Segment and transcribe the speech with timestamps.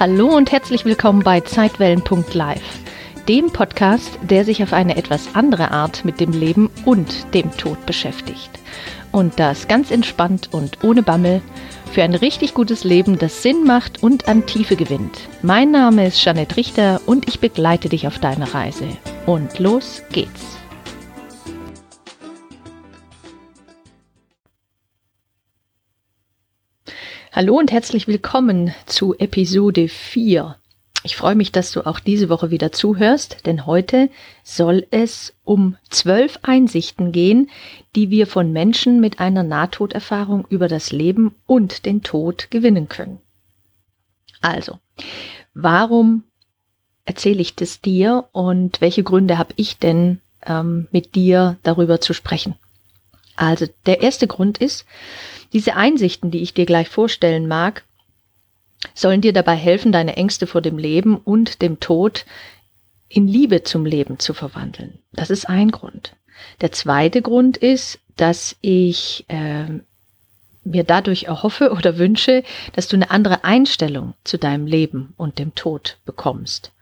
[0.00, 2.80] Hallo und herzlich willkommen bei Zeitwellen.live,
[3.28, 7.86] dem Podcast, der sich auf eine etwas andere Art mit dem Leben und dem Tod
[7.86, 8.50] beschäftigt.
[9.12, 11.42] Und das ganz entspannt und ohne Bammel
[11.92, 15.16] für ein richtig gutes Leben, das Sinn macht und an Tiefe gewinnt.
[15.42, 18.88] Mein Name ist Janette Richter und ich begleite dich auf deiner Reise.
[19.26, 20.53] Und los geht's.
[27.36, 30.54] Hallo und herzlich willkommen zu Episode 4.
[31.02, 34.08] Ich freue mich, dass du auch diese Woche wieder zuhörst, denn heute
[34.44, 37.50] soll es um zwölf Einsichten gehen,
[37.96, 43.18] die wir von Menschen mit einer Nahtoderfahrung über das Leben und den Tod gewinnen können.
[44.40, 44.78] Also,
[45.54, 46.22] warum
[47.04, 52.12] erzähle ich das dir und welche Gründe habe ich denn ähm, mit dir darüber zu
[52.12, 52.54] sprechen?
[53.36, 54.84] Also, der erste Grund ist,
[55.52, 57.84] diese Einsichten, die ich dir gleich vorstellen mag,
[58.94, 62.26] sollen dir dabei helfen, deine Ängste vor dem Leben und dem Tod
[63.08, 64.98] in Liebe zum Leben zu verwandeln.
[65.12, 66.16] Das ist ein Grund.
[66.60, 69.66] Der zweite Grund ist, dass ich äh,
[70.64, 75.54] mir dadurch erhoffe oder wünsche, dass du eine andere Einstellung zu deinem Leben und dem
[75.54, 76.72] Tod bekommst.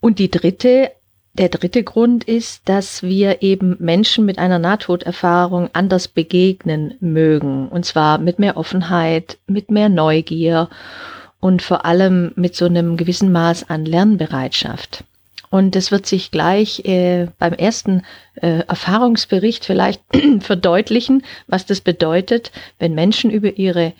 [0.00, 0.90] Und die dritte
[1.34, 7.68] der dritte Grund ist, dass wir eben Menschen mit einer Nahtoderfahrung anders begegnen mögen.
[7.68, 10.68] Und zwar mit mehr Offenheit, mit mehr Neugier
[11.40, 15.04] und vor allem mit so einem gewissen Maß an Lernbereitschaft.
[15.48, 18.02] Und es wird sich gleich äh, beim ersten
[18.36, 20.02] äh, Erfahrungsbericht vielleicht
[20.40, 23.92] verdeutlichen, was das bedeutet, wenn Menschen über ihre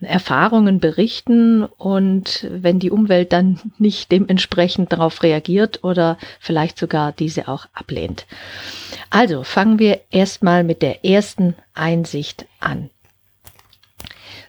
[0.00, 7.48] Erfahrungen berichten und wenn die Umwelt dann nicht dementsprechend darauf reagiert oder vielleicht sogar diese
[7.48, 8.26] auch ablehnt.
[9.10, 12.90] Also fangen wir erstmal mit der ersten Einsicht an.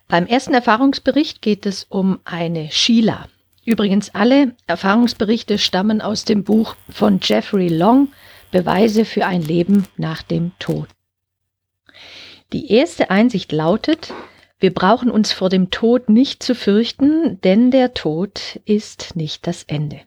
[0.07, 3.27] Beim ersten Erfahrungsbericht geht es um eine Sheila.
[3.65, 8.09] Übrigens alle Erfahrungsberichte stammen aus dem Buch von Jeffrey Long
[8.51, 10.87] Beweise für ein Leben nach dem Tod.
[12.53, 14.13] Die erste Einsicht lautet,
[14.63, 19.63] wir brauchen uns vor dem Tod nicht zu fürchten, denn der Tod ist nicht das
[19.63, 19.99] Ende.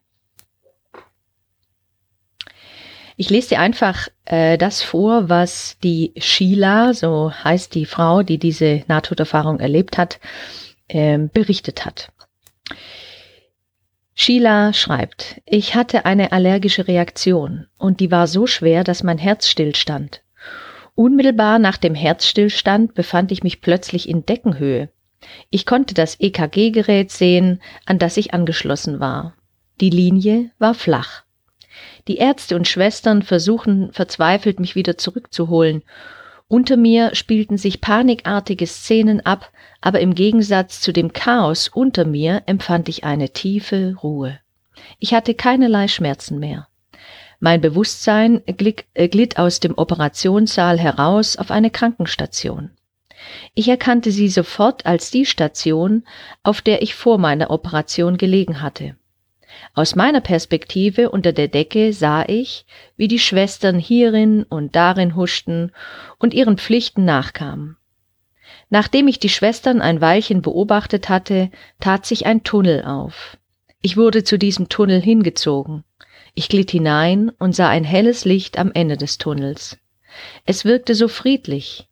[3.18, 8.38] Ich lese dir einfach äh, das vor, was die Sheila, so heißt die Frau, die
[8.38, 10.20] diese Nahtoderfahrung erlebt hat,
[10.88, 12.10] äh, berichtet hat.
[14.14, 19.50] Sheila schreibt, ich hatte eine allergische Reaktion und die war so schwer, dass mein Herz
[19.50, 20.22] stillstand.
[20.96, 24.88] Unmittelbar nach dem Herzstillstand befand ich mich plötzlich in Deckenhöhe.
[25.50, 29.34] Ich konnte das EKG-Gerät sehen, an das ich angeschlossen war.
[29.78, 31.24] Die Linie war flach.
[32.08, 35.82] Die Ärzte und Schwestern versuchen verzweifelt, mich wieder zurückzuholen.
[36.48, 39.52] Unter mir spielten sich panikartige Szenen ab,
[39.82, 44.40] aber im Gegensatz zu dem Chaos unter mir empfand ich eine tiefe Ruhe.
[44.98, 46.68] Ich hatte keinerlei Schmerzen mehr.
[47.40, 52.70] Mein Bewusstsein äh, glitt aus dem Operationssaal heraus auf eine Krankenstation.
[53.54, 56.04] Ich erkannte sie sofort als die Station,
[56.42, 58.96] auf der ich vor meiner Operation gelegen hatte.
[59.74, 62.66] Aus meiner Perspektive unter der Decke sah ich,
[62.96, 65.72] wie die Schwestern hierin und darin huschten
[66.18, 67.76] und ihren Pflichten nachkamen.
[68.68, 73.36] Nachdem ich die Schwestern ein Weilchen beobachtet hatte, tat sich ein Tunnel auf.
[73.80, 75.84] Ich wurde zu diesem Tunnel hingezogen.
[76.38, 79.78] Ich glitt hinein und sah ein helles Licht am Ende des Tunnels.
[80.44, 81.88] Es wirkte so friedlich.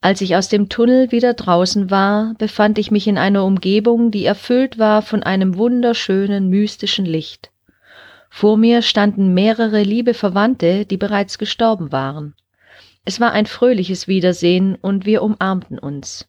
[0.00, 4.24] Als ich aus dem Tunnel wieder draußen war, befand ich mich in einer Umgebung, die
[4.24, 7.52] erfüllt war von einem wunderschönen, mystischen Licht.
[8.28, 12.34] Vor mir standen mehrere liebe Verwandte, die bereits gestorben waren.
[13.04, 16.26] Es war ein fröhliches Wiedersehen und wir umarmten uns.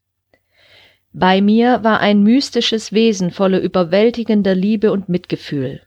[1.12, 5.82] Bei mir war ein mystisches Wesen voller überwältigender Liebe und Mitgefühl.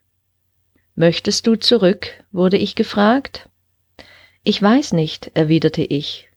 [0.94, 2.08] Möchtest du zurück?
[2.32, 3.48] wurde ich gefragt.
[4.42, 6.28] Ich weiß nicht, erwiderte ich.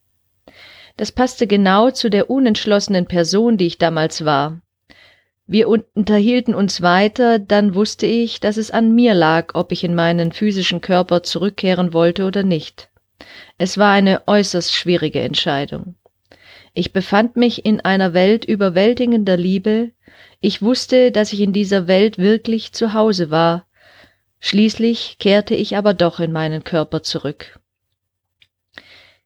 [0.96, 4.62] Das passte genau zu der unentschlossenen Person, die ich damals war.
[5.46, 9.96] Wir unterhielten uns weiter, dann wusste ich, dass es an mir lag, ob ich in
[9.96, 12.90] meinen physischen Körper zurückkehren wollte oder nicht.
[13.58, 15.96] Es war eine äußerst schwierige Entscheidung.
[16.74, 19.92] Ich befand mich in einer Welt überwältigender Liebe,
[20.40, 23.66] ich wusste, dass ich in dieser Welt wirklich zu Hause war,
[24.46, 27.62] Schließlich kehrte ich aber doch in meinen Körper zurück.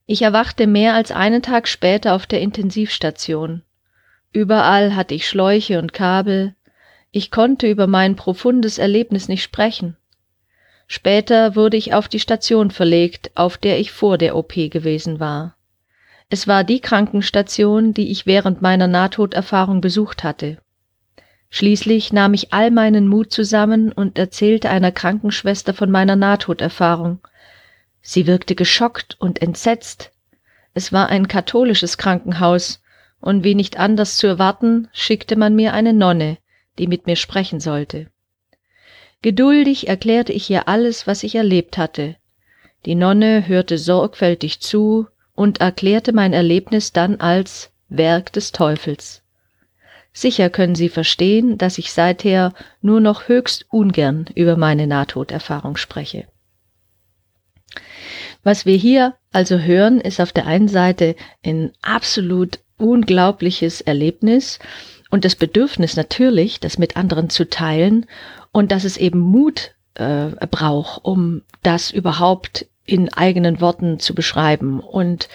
[0.06, 3.64] Ich erwachte mehr als einen Tag später auf der Intensivstation.
[4.32, 6.54] Überall hatte ich Schläuche und Kabel.
[7.10, 9.98] Ich konnte über mein profundes Erlebnis nicht sprechen.
[10.86, 15.58] Später wurde ich auf die Station verlegt, auf der ich vor der OP gewesen war.
[16.30, 20.60] Es war die Krankenstation, die ich während meiner Nahtoderfahrung besucht hatte.
[21.50, 27.20] Schließlich nahm ich all meinen Mut zusammen und erzählte einer Krankenschwester von meiner Nahtoderfahrung.
[28.02, 30.12] Sie wirkte geschockt und entsetzt.
[30.74, 32.82] Es war ein katholisches Krankenhaus,
[33.20, 36.38] und wie nicht anders zu erwarten, schickte man mir eine Nonne,
[36.78, 38.08] die mit mir sprechen sollte.
[39.22, 42.18] Geduldig erklärte ich ihr alles, was ich erlebt hatte.
[42.86, 49.24] Die Nonne hörte sorgfältig zu und erklärte mein Erlebnis dann als Werk des Teufels.
[50.20, 56.26] Sicher können Sie verstehen, dass ich seither nur noch höchst ungern über meine Nahtoderfahrung spreche.
[58.42, 61.16] Was wir hier also hören, ist auf der einen Seite
[61.46, 64.58] ein absolut unglaubliches Erlebnis
[65.12, 68.08] und das Bedürfnis natürlich, das mit anderen zu teilen
[68.52, 74.80] und dass es eben Mut äh, braucht, um das überhaupt in eigenen Worten zu beschreiben
[74.80, 75.30] und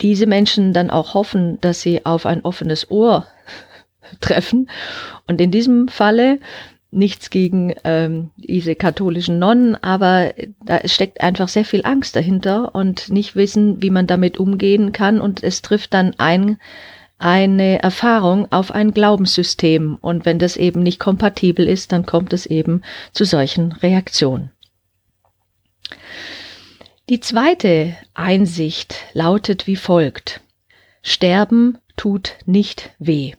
[0.00, 3.26] diese Menschen dann auch hoffen, dass sie auf ein offenes Ohr
[4.20, 4.70] treffen.
[5.26, 6.38] Und in diesem Falle
[6.90, 10.34] nichts gegen ähm, diese katholischen Nonnen, aber
[10.64, 15.20] da steckt einfach sehr viel Angst dahinter und nicht wissen, wie man damit umgehen kann.
[15.20, 16.58] Und es trifft dann ein,
[17.18, 19.98] eine Erfahrung auf ein Glaubenssystem.
[20.00, 24.50] Und wenn das eben nicht kompatibel ist, dann kommt es eben zu solchen Reaktionen.
[27.08, 30.40] Die zweite Einsicht lautet wie folgt.
[31.02, 33.34] Sterben tut nicht weh.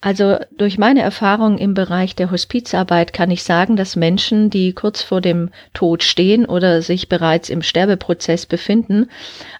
[0.00, 5.02] Also durch meine Erfahrung im Bereich der Hospizarbeit kann ich sagen, dass Menschen, die kurz
[5.02, 9.10] vor dem Tod stehen oder sich bereits im Sterbeprozess befinden,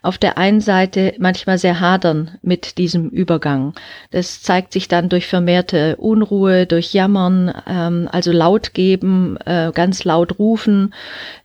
[0.01, 3.75] auf der einen Seite manchmal sehr hadern mit diesem Übergang.
[4.13, 10.05] Das zeigt sich dann durch vermehrte Unruhe, durch Jammern, ähm, also laut geben, äh, ganz
[10.05, 10.95] laut rufen,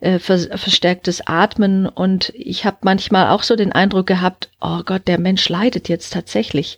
[0.01, 1.87] äh, verstärktes Atmen.
[1.87, 6.13] Und ich habe manchmal auch so den Eindruck gehabt, oh Gott, der Mensch leidet jetzt
[6.13, 6.77] tatsächlich.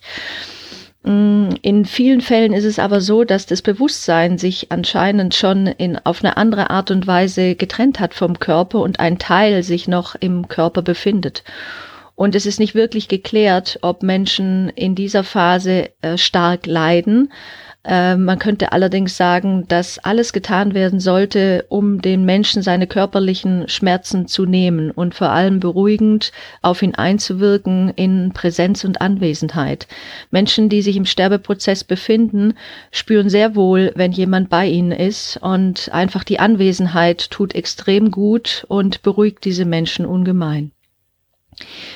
[1.06, 5.96] Mm, in vielen Fällen ist es aber so, dass das Bewusstsein sich anscheinend schon in,
[6.04, 10.16] auf eine andere Art und Weise getrennt hat vom Körper und ein Teil sich noch
[10.16, 11.44] im Körper befindet.
[12.16, 17.30] Und es ist nicht wirklich geklärt, ob Menschen in dieser Phase äh, stark leiden
[17.86, 23.68] äh, man könnte allerdings sagen, dass alles getan werden sollte, um den Menschen seine körperlichen
[23.68, 29.86] Schmerzen zu nehmen und vor allem beruhigend auf ihn einzuwirken in Präsenz und Anwesenheit.
[30.30, 32.54] Menschen, die sich im Sterbeprozess befinden,
[32.90, 38.64] spüren sehr wohl, wenn jemand bei ihnen ist und einfach die Anwesenheit tut extrem gut
[38.68, 40.72] und beruhigt diese Menschen ungemein.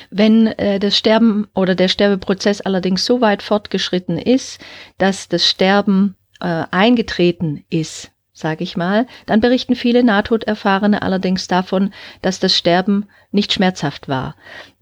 [0.09, 4.59] Wenn äh, das Sterben oder der Sterbeprozess allerdings so weit fortgeschritten ist,
[4.97, 8.11] dass das Sterben äh, eingetreten ist,
[8.41, 14.35] sage ich mal, dann berichten viele Nahtoderfahrene allerdings davon, dass das Sterben nicht schmerzhaft war.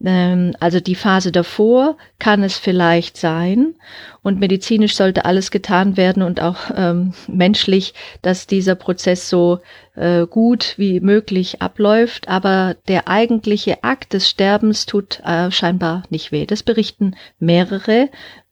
[0.04, 3.76] Ähm, also die Phase davor kann es vielleicht sein
[4.24, 9.60] und medizinisch sollte alles getan werden und auch ähm, menschlich, dass dieser Prozess so
[9.96, 12.28] äh, gut wie möglich abläuft.
[12.28, 16.46] Aber der eigentliche Akt des Sterbens tut äh, scheinbar nicht weh.
[16.46, 18.10] Das berichten mehrere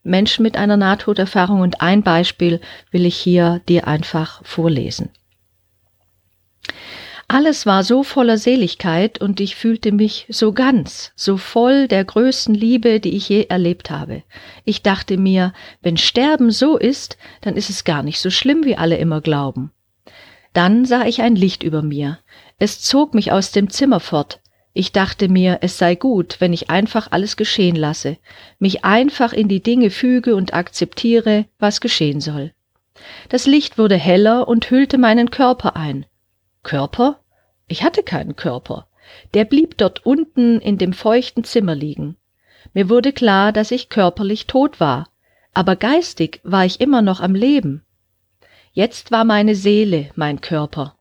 [0.07, 2.59] Menschen mit einer Nahtoderfahrung und ein Beispiel
[2.91, 5.09] will ich hier dir einfach vorlesen.
[7.29, 12.55] Alles war so voller Seligkeit und ich fühlte mich so ganz, so voll der größten
[12.55, 14.23] Liebe, die ich je erlebt habe.
[14.63, 15.51] Ich dachte mir,
[15.81, 19.71] wenn Sterben so ist, dann ist es gar nicht so schlimm, wie alle immer glauben.
[20.53, 22.19] Dann sah ich ein Licht über mir.
[22.59, 24.39] Es zog mich aus dem Zimmer fort.
[24.79, 28.17] Ich dachte mir, es sei gut, wenn ich einfach alles geschehen lasse,
[28.59, 32.53] mich einfach in die Dinge füge und akzeptiere, was geschehen soll.
[33.29, 36.05] Das Licht wurde heller und hüllte meinen Körper ein.
[36.61, 37.19] Körper?
[37.67, 38.87] Ich hatte keinen Körper.
[39.33, 42.15] Der blieb dort unten in dem feuchten Zimmer liegen.
[42.75, 45.09] Mir wurde klar, dass ich körperlich tot war,
[45.55, 47.83] aber geistig war ich immer noch am Leben.
[48.73, 50.95] Jetzt war meine Seele mein Körper.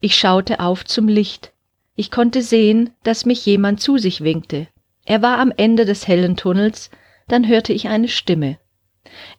[0.00, 1.52] Ich schaute auf zum Licht.
[1.94, 4.68] Ich konnte sehen, dass mich jemand zu sich winkte.
[5.04, 6.90] Er war am Ende des hellen Tunnels,
[7.28, 8.58] dann hörte ich eine Stimme.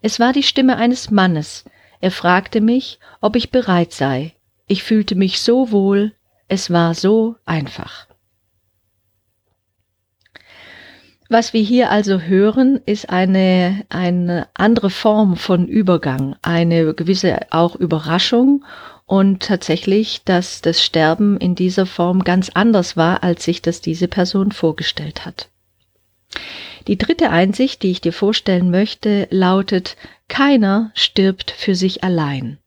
[0.02, 1.64] Es war die Stimme eines Mannes.
[2.00, 4.34] Er fragte mich, ob ich bereit sei.
[4.66, 6.12] Ich fühlte mich so wohl,
[6.48, 8.06] es war so einfach.
[11.30, 17.76] Was wir hier also hören, ist eine, eine andere Form von Übergang, eine gewisse auch
[17.76, 18.64] Überraschung
[19.06, 24.08] und tatsächlich, dass das Sterben in dieser Form ganz anders war, als sich das diese
[24.08, 25.48] Person vorgestellt hat.
[26.86, 29.96] Die dritte Einsicht, die ich dir vorstellen möchte, lautet,
[30.28, 32.58] keiner stirbt für sich allein.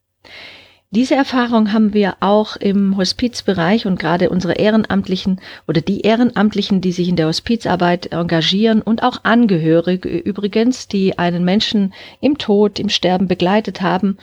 [0.89, 6.93] Diese Erfahrung haben wir auch im Hospizbereich und gerade unsere Ehrenamtlichen oder die Ehrenamtlichen, die
[6.93, 12.87] sich in der Hospizarbeit engagieren und auch Angehörige übrigens, die einen Menschen im Tod, im
[12.87, 14.17] Sterben begleitet haben,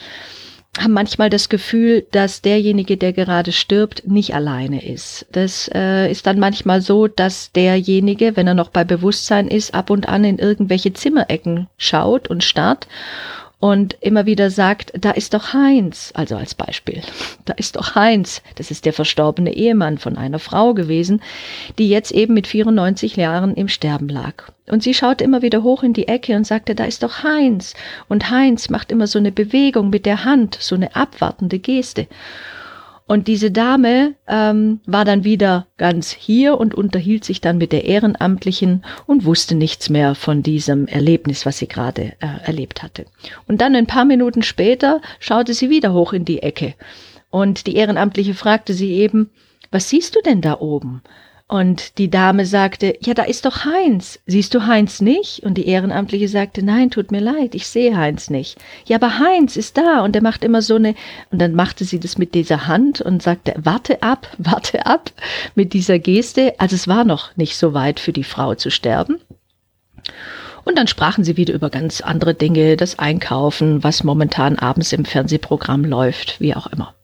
[0.78, 5.26] haben manchmal das Gefühl, dass derjenige, der gerade stirbt, nicht alleine ist.
[5.30, 9.90] Das äh, ist dann manchmal so, dass derjenige, wenn er noch bei Bewusstsein ist, ab
[9.90, 12.88] und an in irgendwelche Zimmerecken schaut und starrt
[13.61, 17.00] und immer wieder sagt, da ist doch Heinz, also als Beispiel,
[17.44, 21.23] da ist doch Heinz, das ist der verstorbene Ehemann von einer Frau gewesen,
[21.78, 24.44] die jetzt eben mit 94 Jahren im Sterben lag.
[24.66, 27.75] Und sie schaute immer wieder hoch in die Ecke und sagte, da ist doch Heinz.
[28.08, 32.06] Und Heinz macht immer so eine Bewegung mit der Hand, so eine abwartende Geste.
[33.06, 37.84] Und diese Dame ähm, war dann wieder ganz hier und unterhielt sich dann mit der
[37.84, 43.04] Ehrenamtlichen und wusste nichts mehr von diesem Erlebnis, was sie gerade äh, erlebt hatte.
[43.46, 46.75] Und dann ein paar Minuten später schaute sie wieder hoch in die Ecke.
[47.28, 49.28] Und die Ehrenamtliche fragte sie eben,
[49.70, 51.02] was siehst du denn da oben?
[51.46, 54.18] Und die Dame sagte, ja, da ist doch Heinz.
[54.24, 55.42] Siehst du Heinz nicht?
[55.42, 58.56] Und die Ehrenamtliche sagte, nein, tut mir leid, ich sehe Heinz nicht.
[58.86, 60.94] Ja, aber Heinz ist da und er macht immer so eine,
[61.30, 65.10] und dann machte sie das mit dieser Hand und sagte, warte ab, warte ab,
[65.54, 66.54] mit dieser Geste.
[66.58, 69.20] Also es war noch nicht so weit für die Frau zu sterben.
[70.64, 75.04] Und dann sprachen sie wieder über ganz andere Dinge, das Einkaufen, was momentan abends im
[75.04, 76.94] Fernsehprogramm läuft, wie auch immer.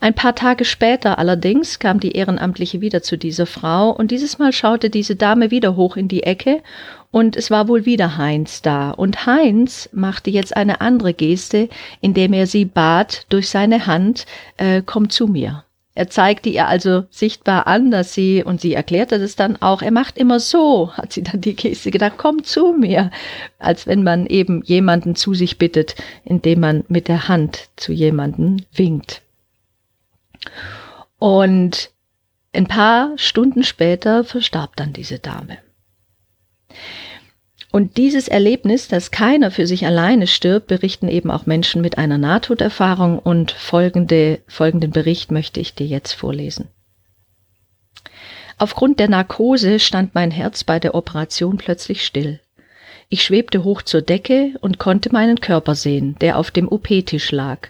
[0.00, 4.52] Ein paar Tage später allerdings kam die Ehrenamtliche wieder zu dieser Frau und dieses Mal
[4.52, 6.62] schaute diese Dame wieder hoch in die Ecke
[7.10, 8.90] und es war wohl wieder Heinz da.
[8.90, 11.68] Und Heinz machte jetzt eine andere Geste,
[12.00, 14.26] indem er sie bat durch seine Hand,
[14.56, 15.64] äh, komm zu mir.
[15.96, 19.90] Er zeigte ihr also sichtbar an, dass sie, und sie erklärte das dann auch, er
[19.90, 23.10] macht immer so, hat sie dann die Geste gedacht, komm zu mir,
[23.58, 28.64] als wenn man eben jemanden zu sich bittet, indem man mit der Hand zu jemanden
[28.72, 29.22] winkt.
[31.18, 31.90] Und
[32.52, 35.58] ein paar Stunden später verstarb dann diese Dame.
[37.70, 42.16] Und dieses Erlebnis, dass keiner für sich alleine stirbt, berichten eben auch Menschen mit einer
[42.16, 46.68] Nahtoderfahrung und folgende, folgenden Bericht möchte ich dir jetzt vorlesen.
[48.56, 52.40] Aufgrund der Narkose stand mein Herz bei der Operation plötzlich still.
[53.10, 57.68] Ich schwebte hoch zur Decke und konnte meinen Körper sehen, der auf dem OP-Tisch lag.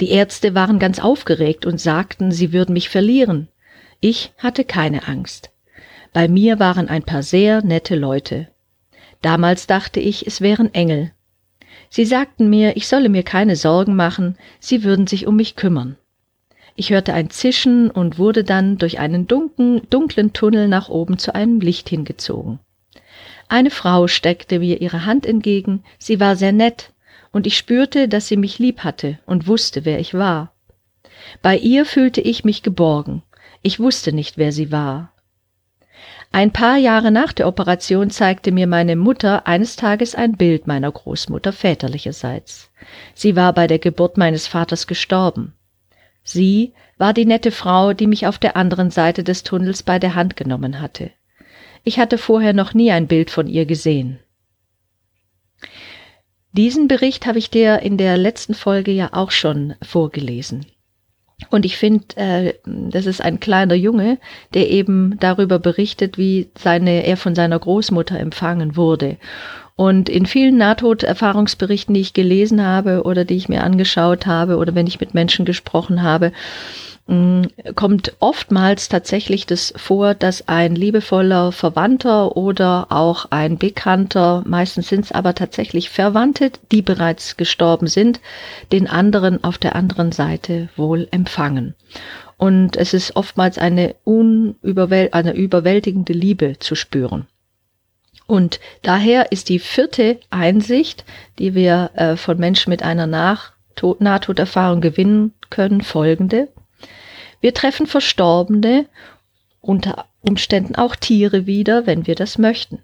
[0.00, 3.48] Die Ärzte waren ganz aufgeregt und sagten, sie würden mich verlieren.
[4.00, 5.50] Ich hatte keine Angst.
[6.14, 8.48] Bei mir waren ein paar sehr nette Leute.
[9.20, 11.12] Damals dachte ich, es wären Engel.
[11.90, 15.96] Sie sagten mir, ich solle mir keine Sorgen machen, sie würden sich um mich kümmern.
[16.76, 21.34] Ich hörte ein Zischen und wurde dann durch einen dunklen, dunklen Tunnel nach oben zu
[21.34, 22.58] einem Licht hingezogen.
[23.48, 26.92] Eine Frau steckte mir ihre Hand entgegen, sie war sehr nett,
[27.32, 30.52] und ich spürte, dass sie mich lieb hatte und wusste, wer ich war.
[31.42, 33.22] Bei ihr fühlte ich mich geborgen.
[33.62, 35.12] Ich wusste nicht, wer sie war.
[36.32, 40.90] Ein paar Jahre nach der Operation zeigte mir meine Mutter eines Tages ein Bild meiner
[40.90, 42.70] Großmutter väterlicherseits.
[43.14, 45.54] Sie war bei der Geburt meines Vaters gestorben.
[46.22, 50.14] Sie war die nette Frau, die mich auf der anderen Seite des Tunnels bei der
[50.14, 51.10] Hand genommen hatte.
[51.82, 54.20] Ich hatte vorher noch nie ein Bild von ihr gesehen.
[56.52, 60.66] Diesen Bericht habe ich dir in der letzten Folge ja auch schon vorgelesen.
[61.48, 64.18] Und ich finde, äh, das ist ein kleiner Junge,
[64.52, 69.16] der eben darüber berichtet, wie seine, er von seiner Großmutter empfangen wurde.
[69.76, 74.74] Und in vielen Nahtoderfahrungsberichten, die ich gelesen habe oder die ich mir angeschaut habe oder
[74.74, 76.32] wenn ich mit Menschen gesprochen habe,
[77.74, 85.06] kommt oftmals tatsächlich das vor, dass ein liebevoller Verwandter oder auch ein Bekannter, meistens sind
[85.06, 88.20] es aber tatsächlich Verwandte, die bereits gestorben sind,
[88.70, 91.74] den anderen auf der anderen Seite wohl empfangen.
[92.36, 97.26] Und es ist oftmals eine, unüberwäl eine überwältigende Liebe zu spüren.
[98.28, 101.04] Und daher ist die vierte Einsicht,
[101.40, 103.52] die wir äh, von Menschen mit einer Nach
[103.98, 106.48] Nahtoderfahrung gewinnen können, folgende.
[107.40, 108.86] Wir treffen Verstorbene,
[109.60, 112.80] unter Umständen auch Tiere wieder, wenn wir das möchten.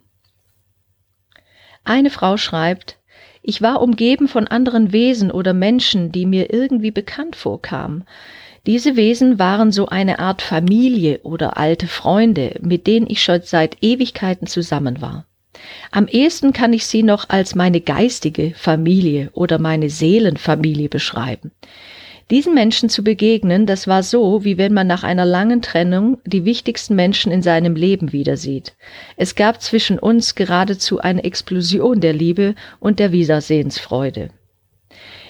[1.84, 2.98] Eine Frau schreibt,
[3.42, 8.04] ich war umgeben von anderen Wesen oder Menschen, die mir irgendwie bekannt vorkamen.
[8.66, 13.76] Diese Wesen waren so eine Art Familie oder alte Freunde, mit denen ich schon seit
[13.82, 15.26] Ewigkeiten zusammen war.
[15.92, 21.52] Am ehesten kann ich sie noch als meine geistige Familie oder meine Seelenfamilie beschreiben.
[22.28, 26.44] Diesen Menschen zu begegnen, das war so, wie wenn man nach einer langen Trennung die
[26.44, 28.74] wichtigsten Menschen in seinem Leben wieder sieht.
[29.16, 34.30] Es gab zwischen uns geradezu eine Explosion der Liebe und der Wiedersehensfreude.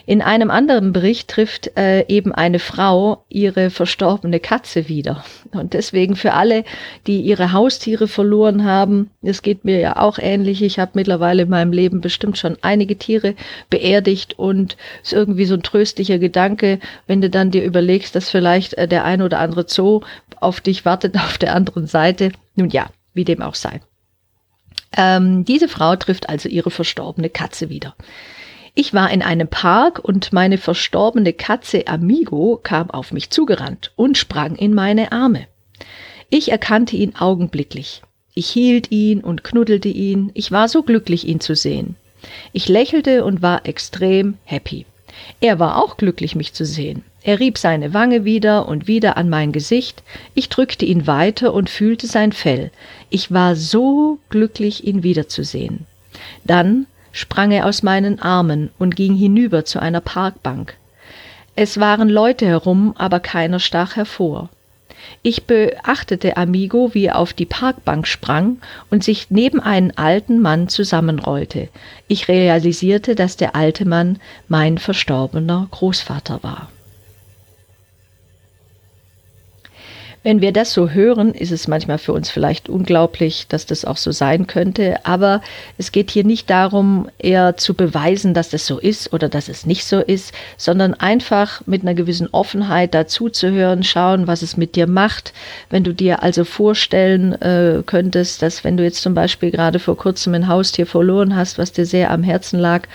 [0.08, 5.25] In einem anderen Bericht trifft äh, eben eine Frau ihre verstorbene Katze wieder.
[5.50, 6.62] Und deswegen für alle,
[7.08, 10.62] die ihre Haustiere verloren haben, es geht mir ja auch ähnlich.
[10.62, 13.34] Ich habe mittlerweile in meinem Leben bestimmt schon einige Tiere
[13.68, 18.30] beerdigt und es ist irgendwie so ein tröstlicher Gedanke, wenn du dann dir überlegst, dass
[18.30, 20.02] vielleicht äh, der ein oder andere Zoo
[20.38, 22.30] auf dich wartet auf der anderen Seite.
[22.54, 23.80] Nun ja, wie dem auch sei.
[24.96, 27.96] Ähm, diese Frau trifft also ihre verstorbene Katze wieder.
[28.78, 34.18] Ich war in einem Park und meine verstorbene Katze Amigo kam auf mich zugerannt und
[34.18, 35.47] sprang in meine Arme.
[36.28, 38.02] Ich erkannte ihn augenblicklich.
[38.35, 40.30] Ich hielt ihn und knuddelte ihn.
[40.35, 41.97] Ich war so glücklich, ihn zu sehen.
[42.52, 44.85] Ich lächelte und war extrem happy.
[45.40, 47.02] Er war auch glücklich, mich zu sehen.
[47.23, 50.02] Er rieb seine Wange wieder und wieder an mein Gesicht.
[50.35, 52.71] Ich drückte ihn weiter und fühlte sein Fell.
[53.09, 55.87] Ich war so glücklich, ihn wiederzusehen.
[56.45, 60.76] Dann sprang er aus meinen Armen und ging hinüber zu einer Parkbank.
[61.54, 64.50] Es waren Leute herum, aber keiner stach hervor.
[65.23, 68.58] Ich beachtete Amigo, wie er auf die Parkbank sprang
[68.90, 71.68] und sich neben einen alten Mann zusammenrollte.
[72.06, 74.18] Ich realisierte, dass der alte Mann
[74.49, 76.68] mein verstorbener Großvater war.
[80.26, 83.97] Wenn wir das so hören, ist es manchmal für uns vielleicht unglaublich, dass das auch
[83.97, 85.06] so sein könnte.
[85.06, 85.40] Aber
[85.78, 89.66] es geht hier nicht darum, eher zu beweisen, dass das so ist oder dass es
[89.66, 94.56] nicht so ist, sondern einfach mit einer gewissen Offenheit dazu zu hören, schauen, was es
[94.56, 95.33] mit dir macht.
[95.71, 99.97] Wenn du dir also vorstellen äh, könntest, dass wenn du jetzt zum Beispiel gerade vor
[99.97, 102.88] kurzem ein Haustier verloren hast, was dir sehr am Herzen lag,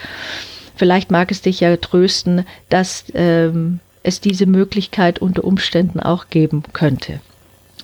[0.76, 6.64] vielleicht mag es dich ja trösten, dass ähm, es diese Möglichkeit unter Umständen auch geben
[6.74, 7.20] könnte.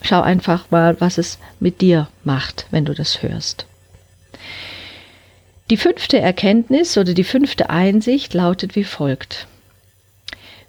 [0.01, 3.65] Schau einfach mal, was es mit dir macht, wenn du das hörst.
[5.69, 9.47] Die fünfte Erkenntnis oder die fünfte Einsicht lautet wie folgt.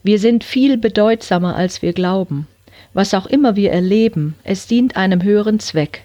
[0.02, 2.46] Wir sind viel bedeutsamer, als wir glauben.
[2.94, 6.04] Was auch immer wir erleben, es dient einem höheren Zweck.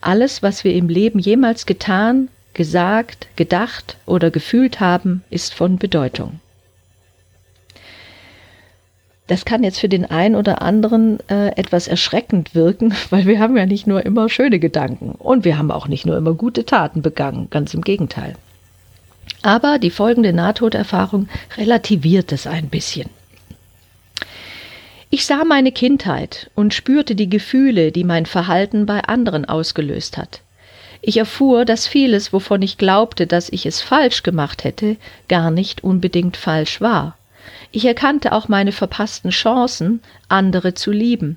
[0.00, 6.40] Alles, was wir im Leben jemals getan, gesagt, gedacht oder gefühlt haben, ist von Bedeutung.
[9.26, 13.56] Das kann jetzt für den einen oder anderen äh, etwas erschreckend wirken, weil wir haben
[13.56, 17.02] ja nicht nur immer schöne Gedanken und wir haben auch nicht nur immer gute Taten
[17.02, 18.34] begangen, ganz im Gegenteil.
[19.42, 23.08] Aber die folgende Nahtoderfahrung relativiert es ein bisschen.
[25.10, 30.40] Ich sah meine Kindheit und spürte die Gefühle, die mein Verhalten bei anderen ausgelöst hat.
[31.02, 34.96] Ich erfuhr, dass vieles, wovon ich glaubte, dass ich es falsch gemacht hätte,
[35.28, 37.16] gar nicht unbedingt falsch war.
[37.72, 41.36] Ich erkannte auch meine verpassten Chancen, andere zu lieben.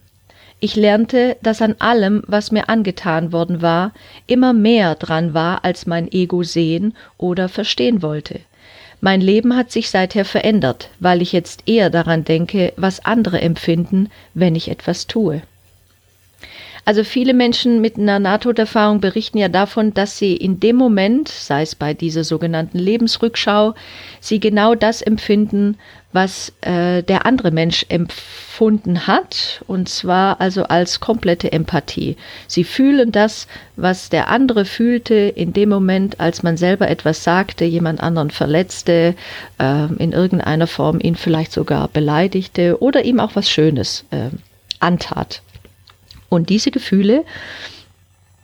[0.59, 3.93] Ich lernte, dass an allem, was mir angetan worden war,
[4.25, 8.39] immer mehr dran war, als mein Ego sehen oder verstehen wollte.
[8.99, 14.09] Mein Leben hat sich seither verändert, weil ich jetzt eher daran denke, was andere empfinden,
[14.33, 15.43] wenn ich etwas tue.
[16.87, 21.61] Also viele Menschen mit einer Nahtoderfahrung berichten ja davon, dass sie in dem Moment, sei
[21.61, 23.75] es bei dieser sogenannten Lebensrückschau,
[24.21, 25.77] sie genau das empfinden,
[26.13, 32.15] was äh, der andere Mensch empfunden hat, und zwar also als komplette Empathie.
[32.47, 37.65] Sie fühlen das, was der andere fühlte in dem Moment, als man selber etwas sagte,
[37.65, 39.13] jemand anderen verletzte,
[39.59, 44.29] äh, in irgendeiner Form ihn vielleicht sogar beleidigte oder ihm auch was Schönes äh,
[44.79, 45.41] antat.
[46.29, 47.23] Und diese Gefühle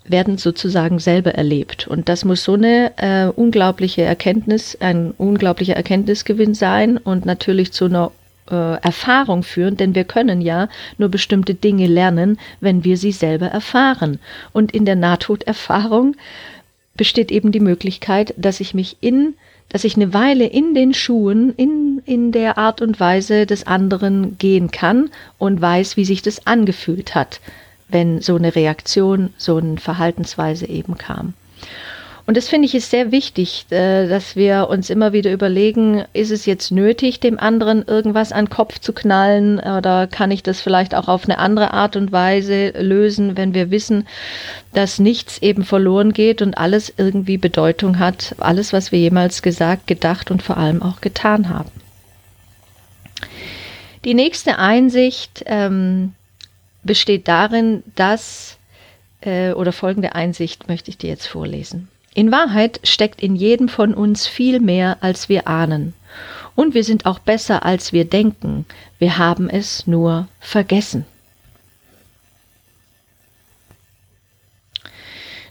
[0.06, 1.88] werden sozusagen selber erlebt.
[1.88, 7.86] Und das muss so eine äh, unglaubliche Erkenntnis, ein unglaublicher Erkenntnisgewinn sein und natürlich zu
[7.86, 8.12] einer
[8.52, 10.68] äh, Erfahrung führen, denn wir können ja
[10.98, 14.20] nur bestimmte Dinge lernen, wenn wir sie selber erfahren.
[14.52, 16.16] Und in der Nahtoderfahrung
[16.96, 19.36] besteht eben die Möglichkeit, dass ich mich in
[19.70, 24.38] dass ich eine Weile in den Schuhen, in, in der Art und Weise des anderen
[24.38, 27.40] gehen kann und weiß, wie sich das angefühlt hat
[27.94, 31.34] wenn so eine Reaktion, so eine Verhaltensweise eben kam.
[32.26, 36.32] Und das finde ich ist sehr wichtig, äh, dass wir uns immer wieder überlegen, ist
[36.32, 40.62] es jetzt nötig, dem anderen irgendwas an den Kopf zu knallen oder kann ich das
[40.62, 44.08] vielleicht auch auf eine andere Art und Weise lösen, wenn wir wissen,
[44.74, 49.86] dass nichts eben verloren geht und alles irgendwie Bedeutung hat, alles, was wir jemals gesagt,
[49.88, 51.72] gedacht und vor allem auch getan haben.
[54.06, 56.14] Die nächste Einsicht, ähm,
[56.84, 58.58] besteht darin, dass,
[59.22, 61.88] äh, oder folgende Einsicht möchte ich dir jetzt vorlesen.
[62.14, 65.94] In Wahrheit steckt in jedem von uns viel mehr, als wir ahnen.
[66.56, 68.66] Und wir sind auch besser, als wir denken.
[69.00, 71.06] Wir haben es nur vergessen.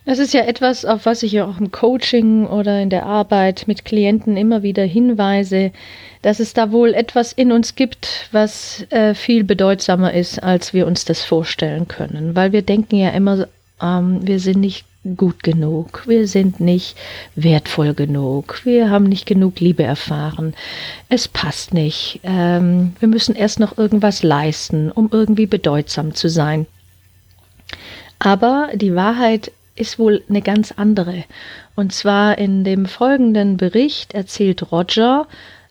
[0.04, 3.64] Das ist ja etwas, auf was ich ja auch im Coaching oder in der Arbeit
[3.68, 5.70] mit Klienten immer wieder hinweise,
[6.22, 10.88] dass es da wohl etwas in uns gibt, was äh, viel bedeutsamer ist, als wir
[10.88, 12.34] uns das vorstellen können.
[12.34, 13.46] Weil wir denken ja immer,
[13.80, 14.86] ähm, wir sind nicht
[15.16, 16.96] gut genug, wir sind nicht
[17.34, 20.54] wertvoll genug, wir haben nicht genug Liebe erfahren,
[21.08, 26.66] es passt nicht, ähm, wir müssen erst noch irgendwas leisten, um irgendwie bedeutsam zu sein.
[28.20, 31.24] Aber die Wahrheit ist wohl eine ganz andere.
[31.74, 35.26] Und zwar in dem folgenden Bericht erzählt Roger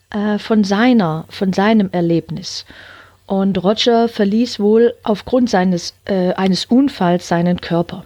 [0.10, 2.66] äh, von seiner, von seinem Erlebnis.
[3.28, 8.04] Und Roger verließ wohl aufgrund seines, äh, eines Unfalls seinen Körper.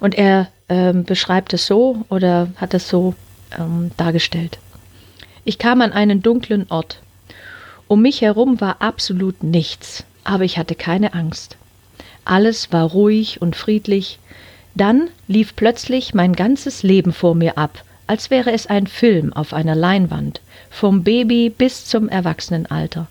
[0.00, 3.14] Und er ähm, beschreibt es so oder hat es so
[3.58, 4.58] ähm, dargestellt.
[5.44, 7.00] Ich kam an einen dunklen Ort.
[7.88, 11.56] Um mich herum war absolut nichts, aber ich hatte keine Angst.
[12.24, 14.18] Alles war ruhig und friedlich.
[14.74, 19.52] Dann lief plötzlich mein ganzes Leben vor mir ab, als wäre es ein Film auf
[19.52, 23.08] einer Leinwand, vom Baby bis zum Erwachsenenalter.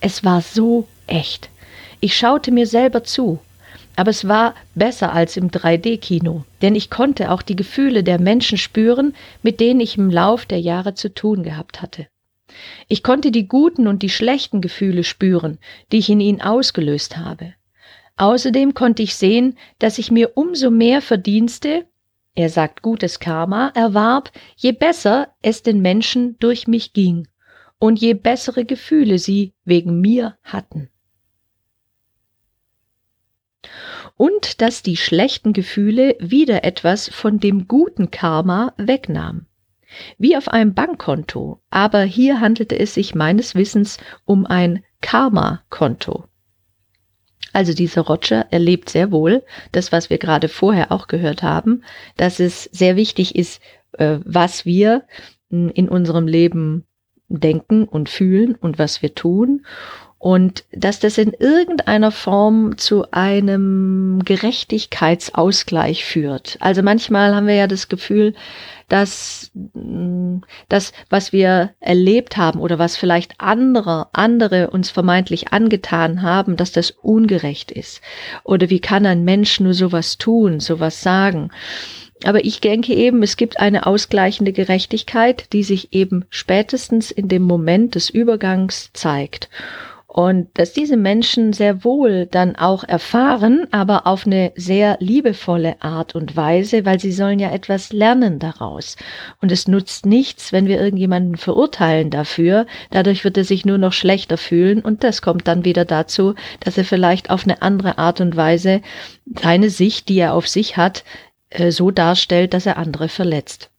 [0.00, 1.50] Es war so echt.
[2.00, 3.40] Ich schaute mir selber zu,
[3.96, 8.56] aber es war besser als im 3D-Kino, denn ich konnte auch die Gefühle der Menschen
[8.56, 12.06] spüren, mit denen ich im Lauf der Jahre zu tun gehabt hatte.
[12.88, 15.58] Ich konnte die guten und die schlechten Gefühle spüren,
[15.92, 17.54] die ich in ihnen ausgelöst habe.
[18.20, 21.86] Außerdem konnte ich sehen, dass ich mir umso mehr Verdienste,
[22.34, 27.28] er sagt gutes Karma, erwarb, je besser es den Menschen durch mich ging
[27.78, 30.90] und je bessere Gefühle sie wegen mir hatten.
[34.16, 39.46] und dass die schlechten Gefühle wieder etwas von dem guten Karma wegnahm.
[40.18, 46.29] Wie auf einem Bankkonto, aber hier handelte es sich meines Wissens um ein Karma-Konto.
[47.52, 49.42] Also dieser Roger erlebt sehr wohl.
[49.72, 51.82] Das, was wir gerade vorher auch gehört haben,
[52.16, 53.60] dass es sehr wichtig ist,
[53.92, 55.04] äh, was wir
[55.50, 56.84] hm, in unserem Leben
[57.28, 59.64] denken und fühlen und was wir tun
[60.20, 66.58] und dass das in irgendeiner Form zu einem Gerechtigkeitsausgleich führt.
[66.60, 68.34] Also manchmal haben wir ja das Gefühl,
[68.90, 76.20] dass mm, das, was wir erlebt haben oder was vielleicht andere, andere uns vermeintlich angetan
[76.20, 78.02] haben, dass das ungerecht ist.
[78.44, 81.50] Oder wie kann ein Mensch nur sowas tun, sowas sagen?
[82.24, 87.42] Aber ich denke eben, es gibt eine ausgleichende Gerechtigkeit, die sich eben spätestens in dem
[87.42, 89.48] Moment des Übergangs zeigt.
[90.12, 96.16] Und dass diese Menschen sehr wohl dann auch erfahren, aber auf eine sehr liebevolle Art
[96.16, 98.96] und Weise, weil sie sollen ja etwas lernen daraus.
[99.40, 102.66] Und es nutzt nichts, wenn wir irgendjemanden verurteilen dafür.
[102.90, 106.76] Dadurch wird er sich nur noch schlechter fühlen und das kommt dann wieder dazu, dass
[106.76, 108.82] er vielleicht auf eine andere Art und Weise
[109.40, 111.04] seine Sicht, die er auf sich hat,
[111.50, 113.70] äh, so darstellt, dass er andere verletzt.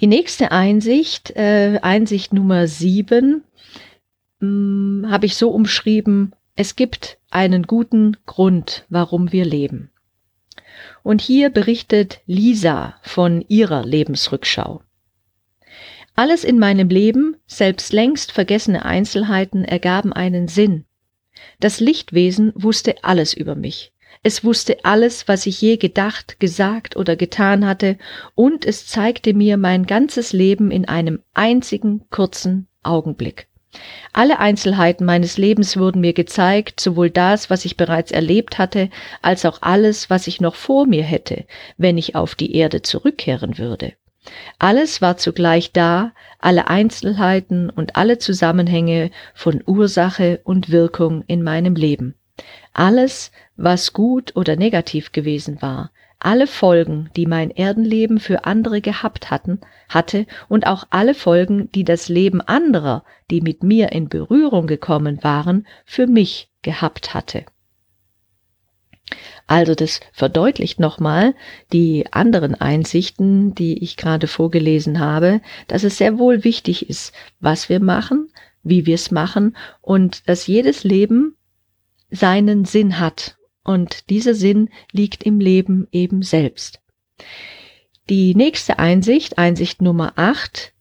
[0.00, 3.44] Die nächste Einsicht, äh, Einsicht Nummer sieben,
[4.42, 9.90] habe ich so umschrieben, es gibt einen guten Grund, warum wir leben.
[11.02, 14.82] Und hier berichtet Lisa von ihrer Lebensrückschau.
[16.14, 20.84] Alles in meinem Leben, selbst längst vergessene Einzelheiten, ergaben einen Sinn.
[21.60, 23.92] Das Lichtwesen wusste alles über mich.
[24.22, 27.96] Es wusste alles, was ich je gedacht, gesagt oder getan hatte,
[28.34, 33.48] und es zeigte mir mein ganzes Leben in einem einzigen kurzen Augenblick.
[34.12, 38.90] Alle Einzelheiten meines Lebens wurden mir gezeigt, sowohl das, was ich bereits erlebt hatte,
[39.22, 41.44] als auch alles, was ich noch vor mir hätte,
[41.78, 43.94] wenn ich auf die Erde zurückkehren würde.
[44.58, 51.74] Alles war zugleich da, alle Einzelheiten und alle Zusammenhänge von Ursache und Wirkung in meinem
[51.74, 52.14] Leben.
[52.72, 55.90] Alles, was gut oder negativ gewesen war,
[56.24, 61.84] alle Folgen, die mein Erdenleben für andere gehabt hatten, hatte und auch alle Folgen, die
[61.84, 67.44] das Leben anderer, die mit mir in Berührung gekommen waren, für mich gehabt hatte.
[69.46, 71.34] Also das verdeutlicht nochmal
[71.72, 77.68] die anderen Einsichten, die ich gerade vorgelesen habe, dass es sehr wohl wichtig ist, was
[77.68, 78.30] wir machen,
[78.62, 81.36] wie wir es machen und dass jedes Leben
[82.10, 86.80] seinen Sinn hat und dieser Sinn liegt im Leben eben selbst.
[88.08, 90.72] Die nächste Einsicht, Einsicht Nummer 8,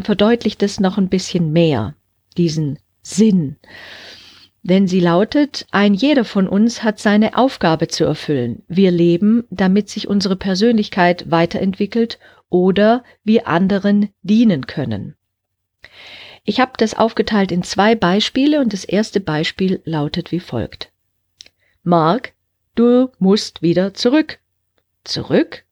[0.00, 1.94] verdeutlicht es noch ein bisschen mehr,
[2.36, 3.56] diesen Sinn.
[4.62, 8.62] Denn sie lautet, ein jeder von uns hat seine Aufgabe zu erfüllen.
[8.68, 15.16] Wir leben, damit sich unsere Persönlichkeit weiterentwickelt oder wir anderen dienen können.
[16.44, 20.91] Ich habe das aufgeteilt in zwei Beispiele und das erste Beispiel lautet wie folgt.
[21.84, 22.32] Mark,
[22.76, 24.38] du musst wieder zurück.
[25.02, 25.64] Zurück?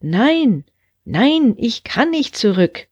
[0.00, 0.64] Nein,
[1.04, 2.88] nein, ich kann nicht zurück.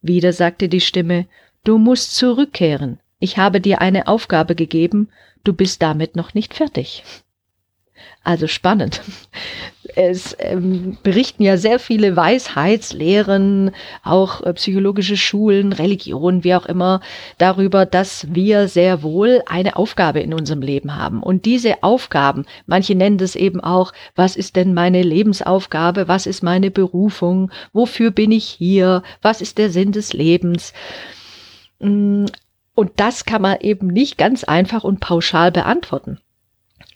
[0.00, 1.26] Wieder sagte die Stimme,
[1.62, 3.00] du musst zurückkehren.
[3.18, 5.10] Ich habe dir eine Aufgabe gegeben,
[5.44, 7.04] du bist damit noch nicht fertig.
[8.24, 9.02] Also spannend.
[9.96, 13.72] Es ähm, berichten ja sehr viele Weisheitslehren,
[14.02, 17.00] auch äh, psychologische Schulen, Religionen, wie auch immer,
[17.38, 21.22] darüber, dass wir sehr wohl eine Aufgabe in unserem Leben haben.
[21.22, 26.42] Und diese Aufgaben, manche nennen das eben auch, was ist denn meine Lebensaufgabe, was ist
[26.42, 30.72] meine Berufung, wofür bin ich hier, was ist der Sinn des Lebens.
[31.78, 32.26] Mm,
[32.74, 36.18] und das kann man eben nicht ganz einfach und pauschal beantworten.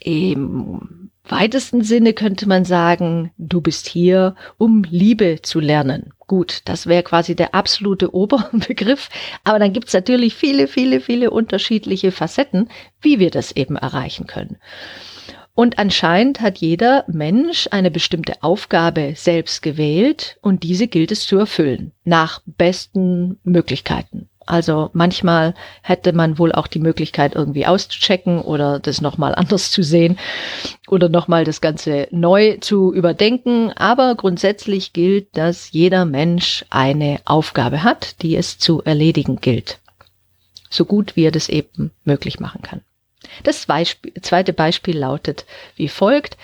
[0.00, 6.12] Im weitesten Sinne könnte man sagen, du bist hier, um Liebe zu lernen.
[6.26, 9.08] Gut, das wäre quasi der absolute Oberbegriff,
[9.42, 12.68] aber dann gibt's natürlich viele, viele, viele unterschiedliche Facetten,
[13.00, 14.58] wie wir das eben erreichen können.
[15.56, 21.38] Und anscheinend hat jeder Mensch eine bestimmte Aufgabe selbst gewählt und diese gilt es zu
[21.38, 24.28] erfüllen, nach besten Möglichkeiten.
[24.46, 29.83] Also manchmal hätte man wohl auch die Möglichkeit irgendwie auszuchecken oder das nochmal anders zu
[29.83, 30.18] sehen
[30.88, 33.72] oder nochmal das Ganze neu zu überdenken.
[33.72, 39.78] Aber grundsätzlich gilt, dass jeder Mensch eine Aufgabe hat, die es zu erledigen gilt.
[40.70, 42.80] So gut wie er das eben möglich machen kann.
[43.42, 46.37] Das zweite Beispiel lautet wie folgt.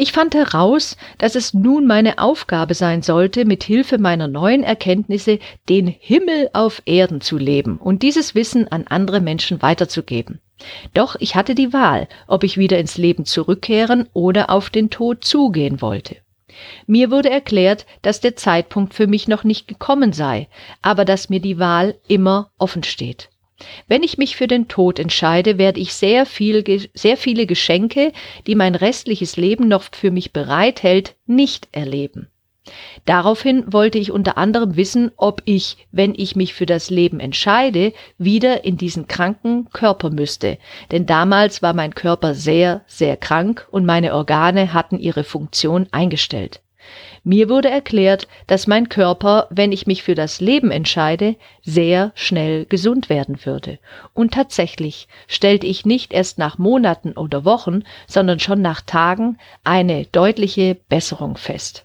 [0.00, 5.40] Ich fand heraus, dass es nun meine Aufgabe sein sollte, mit Hilfe meiner neuen Erkenntnisse
[5.68, 10.38] den Himmel auf Erden zu leben und dieses Wissen an andere Menschen weiterzugeben.
[10.94, 15.24] Doch ich hatte die Wahl, ob ich wieder ins Leben zurückkehren oder auf den Tod
[15.24, 16.14] zugehen wollte.
[16.86, 20.46] Mir wurde erklärt, dass der Zeitpunkt für mich noch nicht gekommen sei,
[20.80, 23.30] aber dass mir die Wahl immer offen steht.
[23.88, 28.12] Wenn ich mich für den Tod entscheide, werde ich sehr, viel, sehr viele Geschenke,
[28.46, 32.28] die mein restliches Leben noch für mich bereithält, nicht erleben.
[33.04, 37.92] Daraufhin wollte ich unter anderem wissen, ob ich, wenn ich mich für das Leben entscheide,
[38.18, 40.58] wieder in diesen kranken Körper müsste.
[40.90, 46.60] Denn damals war mein Körper sehr, sehr krank und meine Organe hatten ihre Funktion eingestellt.
[47.24, 52.64] Mir wurde erklärt, dass mein Körper, wenn ich mich für das Leben entscheide, sehr schnell
[52.64, 53.78] gesund werden würde.
[54.14, 60.06] Und tatsächlich stellte ich nicht erst nach Monaten oder Wochen, sondern schon nach Tagen eine
[60.06, 61.84] deutliche Besserung fest.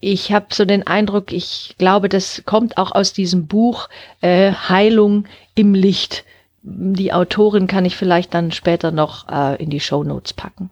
[0.00, 3.88] Ich habe so den Eindruck, ich glaube, das kommt auch aus diesem Buch
[4.20, 6.24] äh, Heilung im Licht.
[6.62, 10.70] Die Autorin kann ich vielleicht dann später noch äh, in die Show Notes packen.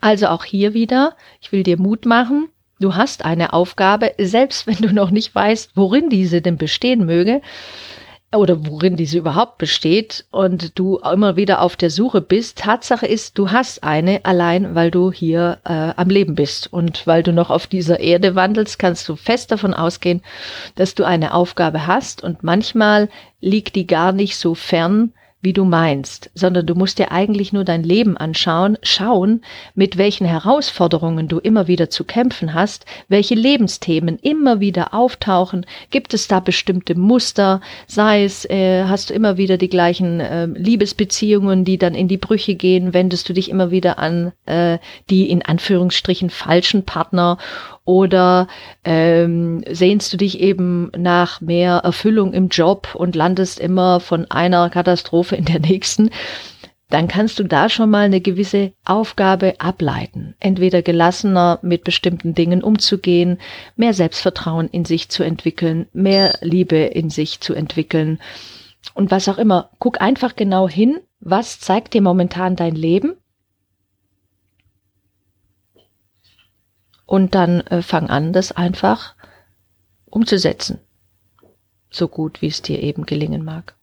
[0.00, 2.48] Also auch hier wieder, ich will dir Mut machen.
[2.80, 7.40] Du hast eine Aufgabe, selbst wenn du noch nicht weißt, worin diese denn bestehen möge
[8.34, 12.58] oder worin diese überhaupt besteht und du immer wieder auf der Suche bist.
[12.58, 17.22] Tatsache ist, du hast eine, allein weil du hier äh, am Leben bist und weil
[17.22, 20.22] du noch auf dieser Erde wandelst, kannst du fest davon ausgehen,
[20.74, 23.08] dass du eine Aufgabe hast und manchmal
[23.40, 27.64] liegt die gar nicht so fern, wie du meinst, sondern du musst dir eigentlich nur
[27.64, 29.42] dein Leben anschauen, schauen,
[29.74, 36.14] mit welchen Herausforderungen du immer wieder zu kämpfen hast, welche Lebensthemen immer wieder auftauchen, gibt
[36.14, 41.64] es da bestimmte Muster, sei es, äh, hast du immer wieder die gleichen äh, Liebesbeziehungen,
[41.64, 44.78] die dann in die Brüche gehen, wendest du dich immer wieder an äh,
[45.10, 47.38] die in Anführungsstrichen falschen Partner
[47.84, 48.46] oder
[48.84, 54.70] ähm, sehnst du dich eben nach mehr Erfüllung im Job und landest immer von einer
[54.70, 56.10] Katastrophe in der nächsten,
[56.90, 60.34] dann kannst du da schon mal eine gewisse Aufgabe ableiten.
[60.40, 63.38] Entweder gelassener mit bestimmten Dingen umzugehen,
[63.76, 68.18] mehr Selbstvertrauen in sich zu entwickeln, mehr Liebe in sich zu entwickeln
[68.92, 69.70] und was auch immer.
[69.78, 73.14] Guck einfach genau hin, was zeigt dir momentan dein Leben
[77.12, 79.14] und dann äh, fang an, das einfach
[80.06, 80.78] umzusetzen.
[81.90, 83.74] So gut, wie es dir eben gelingen mag.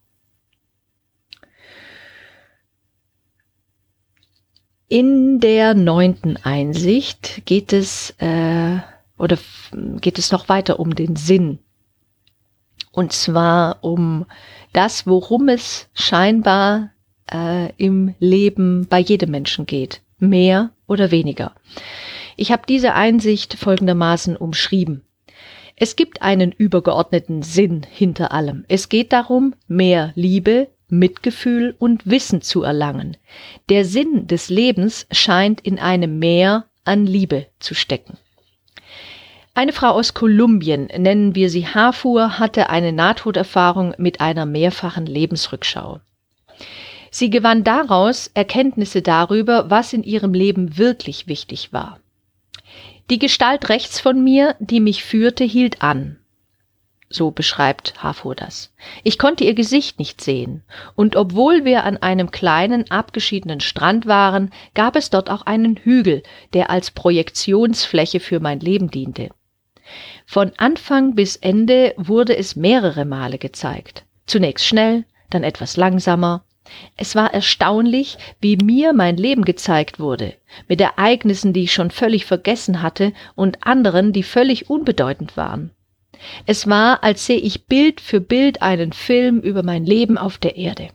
[4.88, 8.78] In der neunten Einsicht geht es äh,
[9.16, 9.38] oder
[10.00, 11.60] geht es noch weiter um den Sinn.
[12.90, 14.26] Und zwar um
[14.72, 16.90] das, worum es scheinbar
[17.32, 20.00] äh, im Leben bei jedem Menschen geht.
[20.18, 21.54] Mehr oder weniger.
[22.40, 25.02] Ich habe diese Einsicht folgendermaßen umschrieben.
[25.76, 28.64] Es gibt einen übergeordneten Sinn hinter allem.
[28.66, 33.18] Es geht darum, mehr Liebe, Mitgefühl und Wissen zu erlangen.
[33.68, 38.16] Der Sinn des Lebens scheint in einem Meer an Liebe zu stecken.
[39.52, 46.00] Eine Frau aus Kolumbien, nennen wir sie Hafur, hatte eine Nahtoderfahrung mit einer mehrfachen Lebensrückschau.
[47.10, 51.99] Sie gewann daraus Erkenntnisse darüber, was in ihrem Leben wirklich wichtig war.
[53.10, 56.16] Die Gestalt rechts von mir, die mich führte, hielt an.
[57.08, 58.72] So beschreibt Harfur das.
[59.02, 60.62] Ich konnte ihr Gesicht nicht sehen,
[60.94, 66.22] und obwohl wir an einem kleinen, abgeschiedenen Strand waren, gab es dort auch einen Hügel,
[66.52, 69.30] der als Projektionsfläche für mein Leben diente.
[70.24, 74.04] Von Anfang bis Ende wurde es mehrere Male gezeigt.
[74.26, 76.44] Zunächst schnell, dann etwas langsamer,
[76.96, 80.34] es war erstaunlich, wie mir mein Leben gezeigt wurde,
[80.68, 85.70] mit Ereignissen, die ich schon völlig vergessen hatte und anderen, die völlig unbedeutend waren.
[86.46, 90.56] Es war, als sehe ich Bild für Bild einen Film über mein Leben auf der
[90.56, 90.90] Erde.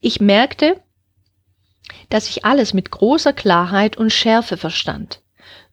[0.00, 0.80] Ich merkte,
[2.08, 5.22] dass ich alles mit großer Klarheit und Schärfe verstand.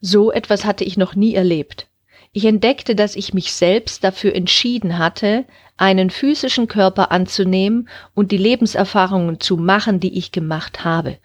[0.02, 1.88] So etwas hatte ich noch nie erlebt.
[2.34, 5.46] Ich entdeckte, dass ich mich selbst dafür entschieden hatte,
[5.78, 11.18] einen physischen Körper anzunehmen und die Lebenserfahrungen zu machen, die ich gemacht habe.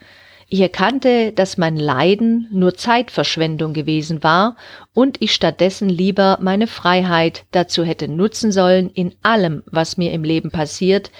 [0.48, 4.56] Ich erkannte, dass mein Leiden nur Zeitverschwendung gewesen war
[4.92, 10.24] und ich stattdessen lieber meine Freiheit dazu hätte nutzen sollen, in allem, was mir im
[10.24, 11.10] Leben passiert,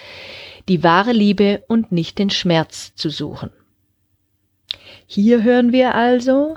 [0.68, 3.48] die wahre Liebe und nicht den Schmerz zu suchen.
[5.06, 6.56] Hier hören wir also,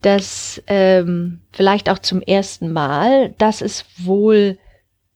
[0.00, 4.58] dass ähm, vielleicht auch zum ersten Mal, dass es wohl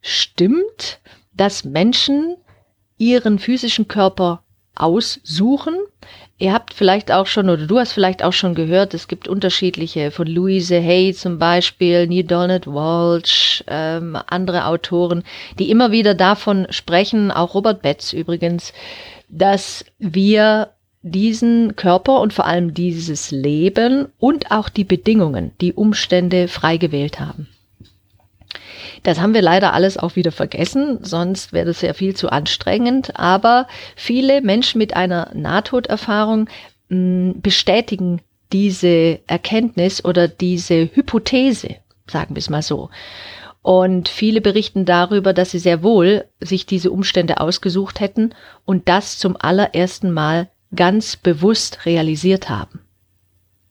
[0.00, 1.00] stimmt,
[1.32, 2.37] dass Menschen
[2.98, 4.42] ihren physischen Körper
[4.74, 5.74] aussuchen.
[6.38, 10.12] Ihr habt vielleicht auch schon, oder du hast vielleicht auch schon gehört, es gibt unterschiedliche,
[10.12, 15.24] von Louise Hay zum Beispiel, Neil Donald Walsh, ähm, andere Autoren,
[15.58, 18.72] die immer wieder davon sprechen, auch Robert Betz übrigens,
[19.28, 20.70] dass wir
[21.02, 27.18] diesen Körper und vor allem dieses Leben und auch die Bedingungen, die Umstände frei gewählt
[27.18, 27.48] haben.
[29.02, 33.18] Das haben wir leider alles auch wieder vergessen, sonst wäre das ja viel zu anstrengend.
[33.18, 36.48] Aber viele Menschen mit einer Nahtoderfahrung
[36.88, 38.20] mh, mm, bestätigen
[38.52, 42.90] diese Erkenntnis oder diese Hypothese, sagen wir es mal so.
[43.62, 48.34] Und viele berichten darüber, dass sie sehr wohl sich diese Umstände ausgesucht hätten
[48.64, 52.80] und das zum allerersten Mal ganz bewusst realisiert haben.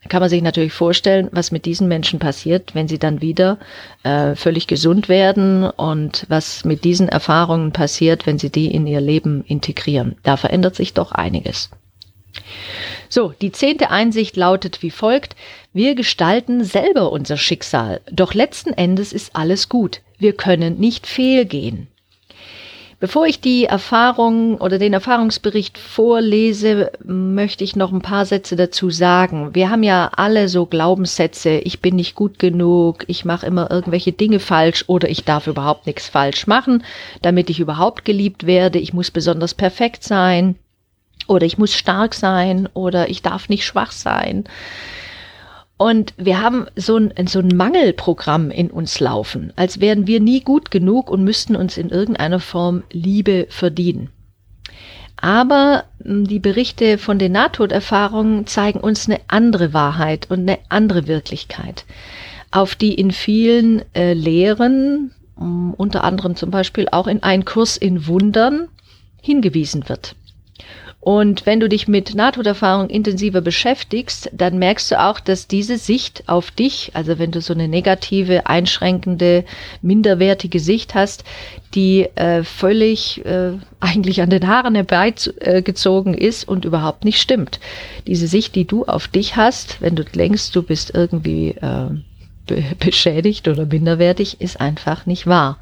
[0.10, 3.58] Kann man sich natürlich vorstellen, was mit diesen Menschen passiert, wenn sie dann wieder
[4.04, 9.02] äh, völlig gesund werden und was mit diesen Erfahrungen passiert, wenn sie die in ihr
[9.02, 10.16] Leben integrieren.
[10.24, 11.70] Da verändert sich doch einiges.
[13.10, 15.36] So, die zehnte Einsicht lautet wie folgt.
[15.74, 20.02] Wir gestalten selber unser Schicksal, doch letzten Endes ist alles gut.
[20.18, 21.88] Wir können nicht fehlgehen.
[23.00, 28.90] Bevor ich die Erfahrung oder den Erfahrungsbericht vorlese, möchte ich noch ein paar Sätze dazu
[28.90, 29.54] sagen.
[29.54, 34.14] Wir haben ja alle so Glaubenssätze, ich bin nicht gut genug, ich mache immer irgendwelche
[34.14, 36.84] Dinge falsch oder ich darf überhaupt nichts falsch machen,
[37.22, 40.56] damit ich überhaupt geliebt werde, ich muss besonders perfekt sein
[41.28, 44.46] oder ich muss stark sein oder ich darf nicht schwach sein.
[45.78, 50.42] Und wir haben so ein, so ein Mangelprogramm in uns laufen, als wären wir nie
[50.42, 54.10] gut genug und müssten uns in irgendeiner Form Liebe verdienen.
[55.18, 61.08] Aber hm, die Berichte von den Nahtoderfahrungen zeigen uns eine andere Wahrheit und eine andere
[61.08, 61.86] Wirklichkeit,
[62.50, 67.78] auf die in vielen äh, Lehren, hm, unter anderem zum Beispiel auch in einen Kurs
[67.78, 68.68] in Wundern,
[69.22, 70.16] hingewiesen wird.
[71.08, 76.26] Und wenn du dich mit Nahtoderfahrung intensiver beschäftigst, dann merkst du auch, dass diese Sicht
[76.28, 79.46] auf dich, also wenn du so eine negative, einschränkende,
[79.82, 81.24] minderwertige Sicht hast,
[81.74, 87.62] die äh, völlig äh, eigentlich an den Haaren herbeigezogen ist und überhaupt nicht stimmt.
[88.06, 91.88] Diese Sicht, die du auf dich hast, wenn du denkst, du bist irgendwie äh,
[92.48, 95.58] be beschädigt oder minderwertig, ist einfach nicht wahr.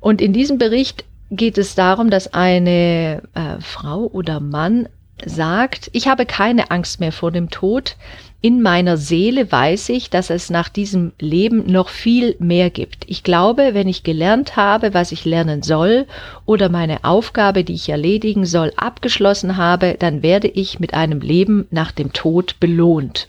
[0.00, 4.88] Und in diesem Bericht geht es darum, dass eine äh, Frau oder Mann
[5.24, 7.96] sagt, ich habe keine Angst mehr vor dem Tod.
[8.42, 13.04] In meiner Seele weiß ich, dass es nach diesem Leben noch viel mehr gibt.
[13.08, 16.06] Ich glaube, wenn ich gelernt habe, was ich lernen soll
[16.44, 21.66] oder meine Aufgabe, die ich erledigen soll, abgeschlossen habe, dann werde ich mit einem Leben
[21.70, 23.26] nach dem Tod belohnt.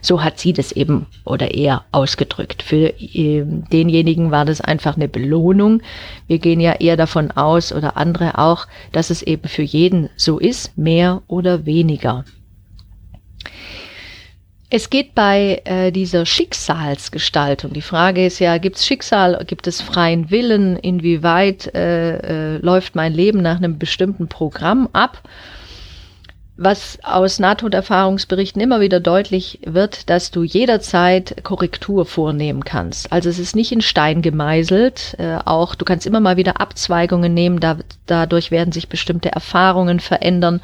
[0.00, 2.62] So hat sie das eben oder er ausgedrückt.
[2.62, 5.82] Für äh, denjenigen war das einfach eine Belohnung.
[6.26, 10.38] Wir gehen ja eher davon aus oder andere auch, dass es eben für jeden so
[10.38, 12.24] ist, mehr oder weniger.
[14.70, 17.72] Es geht bei äh, dieser Schicksalsgestaltung.
[17.72, 22.94] Die Frage ist ja, gibt es Schicksal, gibt es freien Willen, inwieweit äh, äh, läuft
[22.94, 25.22] mein Leben nach einem bestimmten Programm ab?
[26.60, 33.12] Was aus Nahtoderfahrungsberichten immer wieder deutlich wird, dass du jederzeit Korrektur vornehmen kannst.
[33.12, 35.14] Also es ist nicht in Stein gemeißelt.
[35.18, 37.60] Äh, auch du kannst immer mal wieder Abzweigungen nehmen.
[37.60, 40.60] Da, dadurch werden sich bestimmte Erfahrungen verändern.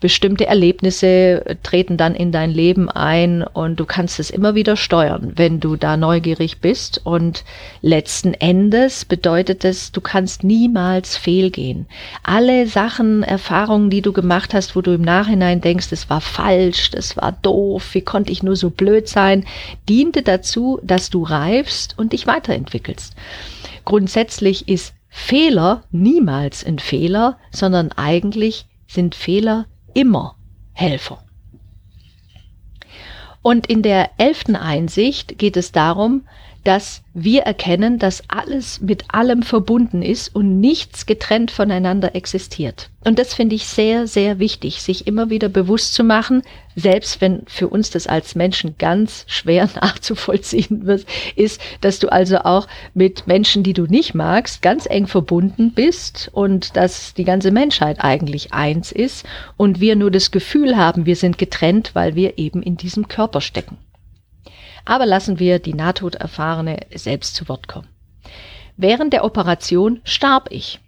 [0.00, 5.32] Bestimmte Erlebnisse treten dann in dein Leben ein und du kannst es immer wieder steuern,
[5.36, 7.02] wenn du da neugierig bist.
[7.04, 7.44] Und
[7.82, 11.86] letzten Endes bedeutet es, du kannst niemals fehlgehen.
[12.22, 16.20] Alle Sachen, Erfahrungen, die du gemacht hast, wo du im Nachhinein Nachhinein denkst, es war
[16.20, 19.44] falsch, das war doof, wie konnte ich nur so blöd sein,
[19.88, 23.16] diente dazu, dass du reifst und dich weiterentwickelst.
[23.84, 30.36] Grundsätzlich ist Fehler niemals ein Fehler, sondern eigentlich sind Fehler immer
[30.72, 31.24] Helfer.
[33.42, 36.22] Und in der elften Einsicht geht es darum,
[36.66, 42.90] dass wir erkennen, dass alles mit allem verbunden ist und nichts getrennt voneinander existiert.
[43.04, 46.42] Und das finde ich sehr, sehr wichtig, sich immer wieder bewusst zu machen,
[46.74, 51.06] selbst wenn für uns das als Menschen ganz schwer nachzuvollziehen wird,
[51.36, 56.30] ist, dass du also auch mit Menschen, die du nicht magst, ganz eng verbunden bist
[56.32, 59.24] und dass die ganze Menschheit eigentlich eins ist
[59.56, 63.40] und wir nur das Gefühl haben, wir sind getrennt, weil wir eben in diesem Körper
[63.40, 63.78] stecken.
[64.86, 67.88] Aber lassen wir die Nahtoderfahrene selbst zu Wort kommen.
[68.78, 70.80] Während der Operation starb ich.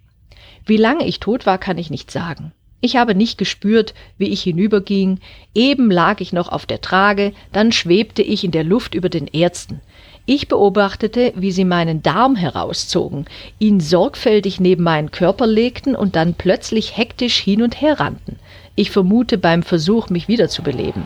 [0.65, 2.51] Wie lange ich tot war, kann ich nicht sagen.
[2.81, 5.19] Ich habe nicht gespürt, wie ich hinüberging.
[5.53, 9.27] Eben lag ich noch auf der Trage, dann schwebte ich in der Luft über den
[9.27, 9.81] Ärzten.
[10.25, 13.25] Ich beobachtete, wie sie meinen Darm herauszogen,
[13.57, 18.37] ihn sorgfältig neben meinen Körper legten und dann plötzlich hektisch hin und her rannten.
[18.75, 21.05] Ich vermute beim Versuch, mich wiederzubeleben.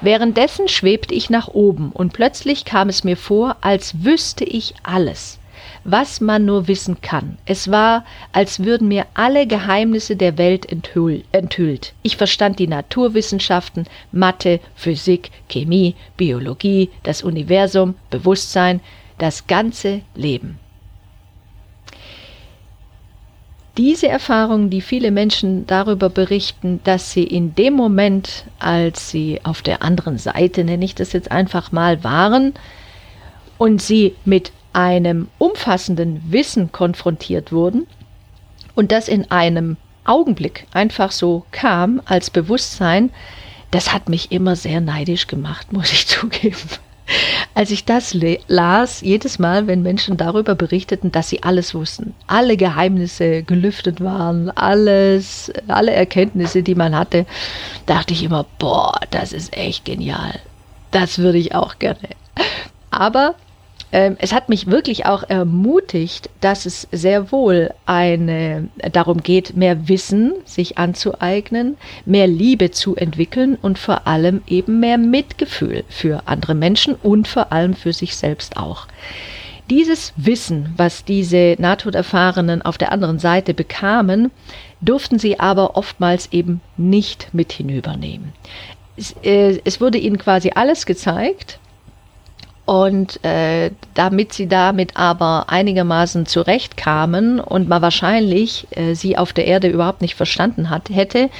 [0.00, 5.38] Währenddessen schwebte ich nach oben und plötzlich kam es mir vor, als wüsste ich alles,
[5.84, 7.38] was man nur wissen kann.
[7.46, 11.94] Es war, als würden mir alle Geheimnisse der Welt enthüllt.
[12.02, 18.80] Ich verstand die Naturwissenschaften, Mathe, Physik, Chemie, Biologie, das Universum, Bewusstsein,
[19.18, 20.58] das ganze Leben.
[23.76, 29.62] Diese Erfahrung, die viele Menschen darüber berichten, dass sie in dem Moment, als sie auf
[29.62, 32.54] der anderen Seite, nenne ich das jetzt einfach mal, waren
[33.58, 37.86] und sie mit einem umfassenden Wissen konfrontiert wurden
[38.74, 43.10] und das in einem Augenblick einfach so kam als Bewusstsein,
[43.70, 46.56] das hat mich immer sehr neidisch gemacht, muss ich zugeben.
[47.56, 48.14] Als ich das
[48.48, 54.50] las, jedes Mal, wenn Menschen darüber berichteten, dass sie alles wussten, alle Geheimnisse gelüftet waren,
[54.50, 57.24] alles, alle Erkenntnisse, die man hatte,
[57.86, 60.38] dachte ich immer, boah, das ist echt genial.
[60.90, 62.10] Das würde ich auch gerne.
[62.90, 63.36] Aber
[63.92, 69.88] ähm, es hat mich wirklich auch ermutigt, dass es sehr wohl eine, darum geht, mehr
[69.88, 76.54] Wissen sich anzueignen, mehr Liebe zu entwickeln und vor allem eben mehr Mitgefühl für andere
[76.54, 78.86] Menschen und vor allem für sich selbst auch.
[79.70, 84.30] Dieses Wissen, was diese Nahtoderfahrenen auf der anderen Seite bekamen,
[84.80, 88.32] durften sie aber oftmals eben nicht mit hinübernehmen.
[88.96, 91.58] Es, äh, es wurde ihnen quasi alles gezeigt,
[92.66, 99.46] und äh, damit sie damit aber einigermaßen zurechtkamen und man wahrscheinlich äh, sie auf der
[99.46, 101.30] Erde überhaupt nicht verstanden hat, hätte,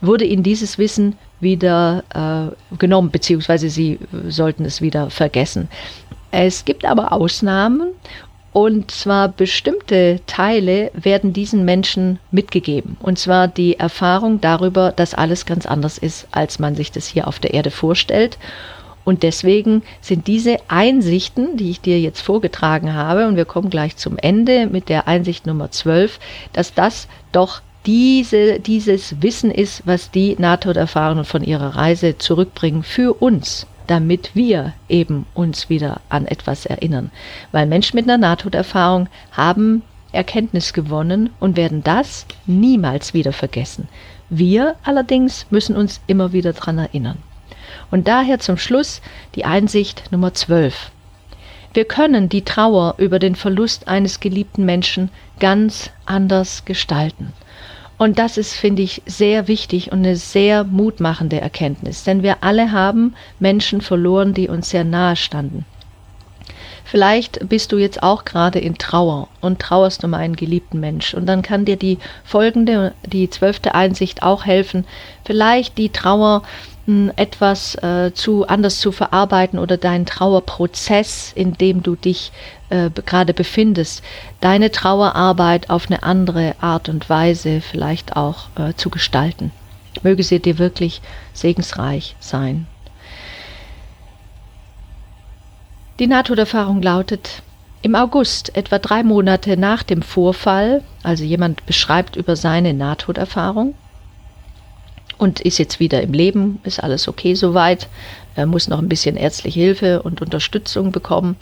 [0.00, 5.68] wurde ihnen dieses Wissen wieder äh, genommen, beziehungsweise sie sollten es wieder vergessen.
[6.32, 7.90] Es gibt aber Ausnahmen
[8.52, 12.98] und zwar bestimmte Teile werden diesen Menschen mitgegeben.
[13.00, 17.28] Und zwar die Erfahrung darüber, dass alles ganz anders ist, als man sich das hier
[17.28, 18.36] auf der Erde vorstellt.
[19.04, 23.96] Und deswegen sind diese Einsichten, die ich dir jetzt vorgetragen habe, und wir kommen gleich
[23.96, 26.18] zum Ende mit der Einsicht Nummer 12,
[26.52, 33.14] dass das doch diese, dieses Wissen ist, was die Nahtoderfahrenen von ihrer Reise zurückbringen für
[33.14, 37.10] uns, damit wir eben uns wieder an etwas erinnern.
[37.50, 39.82] Weil Menschen mit einer Nahtoderfahrung haben
[40.12, 43.88] Erkenntnis gewonnen und werden das niemals wieder vergessen.
[44.28, 47.18] Wir allerdings müssen uns immer wieder daran erinnern.
[47.92, 49.02] Und daher zum Schluss
[49.34, 50.90] die Einsicht Nummer 12.
[51.74, 57.34] Wir können die Trauer über den Verlust eines geliebten Menschen ganz anders gestalten.
[57.98, 62.72] Und das ist, finde ich, sehr wichtig und eine sehr mutmachende Erkenntnis, denn wir alle
[62.72, 65.66] haben Menschen verloren, die uns sehr nahe standen.
[66.84, 71.14] Vielleicht bist du jetzt auch gerade in Trauer und trauerst um einen geliebten Mensch.
[71.14, 74.84] Und dann kann dir die folgende, die zwölfte Einsicht auch helfen,
[75.24, 76.42] vielleicht die Trauer
[77.16, 82.32] etwas äh, zu anders zu verarbeiten oder deinen Trauerprozess, in dem du dich
[82.70, 84.02] äh, gerade befindest,
[84.40, 89.52] deine Trauerarbeit auf eine andere Art und Weise vielleicht auch äh, zu gestalten.
[90.02, 91.02] Möge sie dir wirklich
[91.32, 92.66] segensreich sein.
[96.00, 97.42] Die Nahtoderfahrung lautet,
[97.82, 103.74] im August, etwa drei Monate nach dem Vorfall, also jemand beschreibt über seine Nahtoderfahrung
[105.18, 107.88] und ist jetzt wieder im Leben, ist alles okay soweit,
[108.34, 111.36] er muss noch ein bisschen ärztliche Hilfe und Unterstützung bekommen.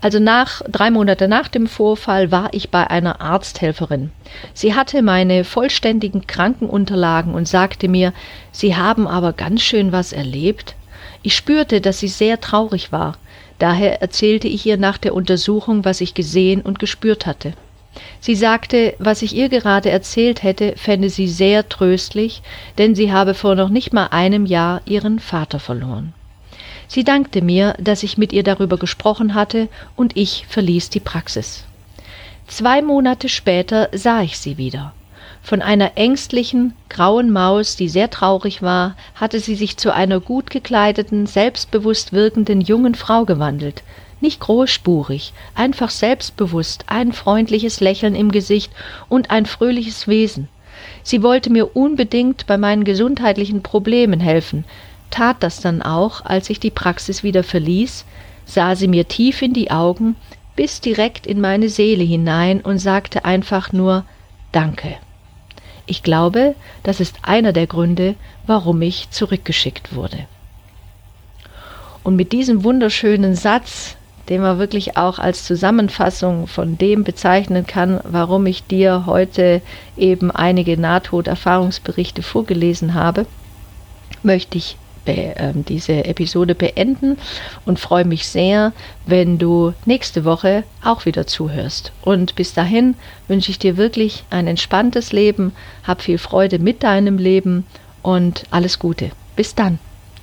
[0.00, 4.10] Also nach drei Monate nach dem Vorfall war ich bei einer Arzthelferin.
[4.52, 8.12] Sie hatte meine vollständigen Krankenunterlagen und sagte mir,
[8.52, 10.74] Sie haben aber ganz schön was erlebt.
[11.22, 13.16] Ich spürte, dass sie sehr traurig war.
[13.58, 17.54] Daher erzählte ich ihr nach der Untersuchung, was ich gesehen und gespürt hatte.
[18.20, 22.42] Sie sagte, was ich ihr gerade erzählt hätte, fände sie sehr tröstlich,
[22.78, 26.12] denn sie habe vor noch nicht mal einem Jahr ihren Vater verloren.
[26.88, 31.64] Sie dankte mir, dass ich mit ihr darüber gesprochen hatte, und ich verließ die Praxis.
[32.46, 34.92] Zwei Monate später sah ich sie wieder.
[35.42, 40.50] Von einer ängstlichen, grauen Maus, die sehr traurig war, hatte sie sich zu einer gut
[40.50, 43.82] gekleideten, selbstbewusst wirkenden jungen Frau gewandelt.
[44.24, 48.72] Nicht großspurig, einfach selbstbewusst, ein freundliches Lächeln im Gesicht
[49.10, 50.48] und ein fröhliches Wesen.
[51.02, 54.64] Sie wollte mir unbedingt bei meinen gesundheitlichen Problemen helfen,
[55.10, 58.06] tat das dann auch, als ich die Praxis wieder verließ,
[58.46, 60.16] sah sie mir tief in die Augen,
[60.56, 64.06] bis direkt in meine Seele hinein und sagte einfach nur
[64.52, 64.96] Danke.
[65.84, 68.14] Ich glaube, das ist einer der Gründe,
[68.46, 70.26] warum ich zurückgeschickt wurde.
[72.02, 73.98] Und mit diesem wunderschönen Satz,
[74.28, 79.60] den man wirklich auch als Zusammenfassung von dem bezeichnen kann, warum ich dir heute
[79.96, 83.26] eben einige Nahtoderfahrungsberichte vorgelesen habe,
[84.22, 87.18] möchte ich äh, diese Episode beenden
[87.66, 88.72] und freue mich sehr,
[89.06, 91.92] wenn du nächste Woche auch wieder zuhörst.
[92.02, 92.94] Und bis dahin
[93.28, 95.52] wünsche ich dir wirklich ein entspanntes Leben,
[95.86, 97.66] hab viel Freude mit deinem Leben
[98.02, 99.10] und alles Gute.
[99.36, 99.78] Bis dann.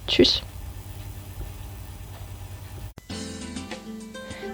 [0.07, 0.41] Tschüss.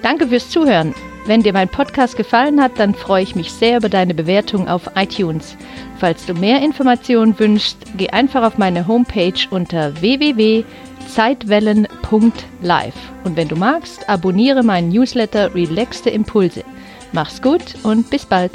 [0.07, 0.95] Danke fürs Zuhören.
[1.25, 4.89] Wenn dir mein Podcast gefallen hat, dann freue ich mich sehr über deine Bewertung auf
[4.95, 5.57] iTunes.
[5.97, 12.95] Falls du mehr Informationen wünschst, geh einfach auf meine Homepage unter www.zeitwellen.live.
[13.25, 16.63] Und wenn du magst, abonniere meinen Newsletter Relaxte Impulse.
[17.11, 18.53] Mach's gut und bis bald.